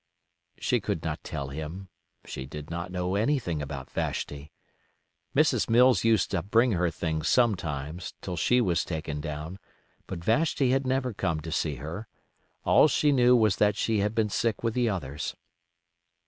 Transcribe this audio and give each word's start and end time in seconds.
She 0.57 0.79
could 0.79 1.03
not 1.03 1.23
tell 1.23 1.49
him, 1.49 1.87
she 2.25 2.47
did 2.47 2.71
not 2.71 2.91
know 2.91 3.13
anything 3.13 3.61
about 3.61 3.91
Vashti. 3.91 4.51
Mrs. 5.35 5.69
Mills 5.69 6.03
used 6.03 6.31
to 6.31 6.41
bring 6.41 6.71
her 6.71 6.89
things 6.89 7.27
sometimes, 7.29 8.15
till 8.19 8.35
she 8.35 8.61
was 8.61 8.83
taken 8.83 9.21
down, 9.21 9.59
but 10.07 10.17
Vashti 10.23 10.71
had 10.71 10.87
never 10.87 11.13
come 11.13 11.39
to 11.41 11.51
see 11.51 11.75
her; 11.75 12.07
all 12.65 12.87
she 12.87 13.11
knew 13.11 13.35
was 13.35 13.57
that 13.57 13.75
she 13.77 13.99
had 13.99 14.15
been 14.15 14.29
sick 14.29 14.63
with 14.63 14.73
the 14.73 14.89
others. 14.89 15.35